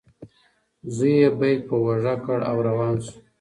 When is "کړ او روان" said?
2.25-2.95